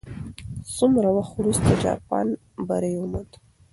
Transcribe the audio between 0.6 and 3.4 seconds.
څومره وخت وروسته جاپان بری وموند؟